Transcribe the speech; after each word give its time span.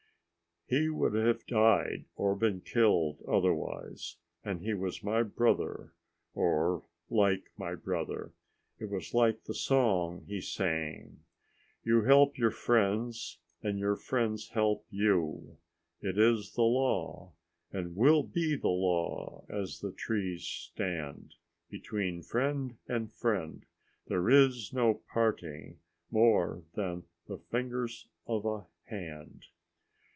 "He 0.67 0.87
would 0.87 1.13
have 1.15 1.45
died 1.47 2.05
or 2.15 2.33
been 2.33 2.61
killed 2.61 3.25
otherwise, 3.27 4.15
and 4.41 4.61
he 4.61 4.73
was 4.73 5.03
my 5.03 5.21
brother, 5.21 5.91
or 6.33 6.83
like 7.09 7.51
my 7.57 7.75
brother. 7.75 8.31
It 8.79 8.85
was 8.89 9.13
like 9.13 9.43
the 9.43 9.53
song 9.53 10.23
he 10.29 10.39
sang: 10.39 11.25
"You 11.83 12.03
help 12.03 12.37
your 12.37 12.51
friends 12.51 13.39
And 13.61 13.79
your 13.79 13.97
friends 13.97 14.47
help 14.51 14.85
you. 14.89 15.57
It 15.99 16.17
is 16.17 16.53
the 16.53 16.61
law 16.61 17.33
And 17.73 17.93
will 17.97 18.23
be 18.23 18.55
the 18.55 18.69
law 18.69 19.43
as 19.49 19.81
the 19.81 19.91
trees 19.91 20.45
stand. 20.45 21.35
Between 21.69 22.21
friend 22.21 22.77
and 22.87 23.11
friend 23.11 23.65
there 24.07 24.29
is 24.29 24.71
no 24.71 25.01
parting 25.11 25.79
More 26.09 26.63
than 26.75 27.03
the 27.27 27.39
fingers 27.39 28.07
of 28.25 28.45
a 28.45 28.67
hand." 28.85 29.47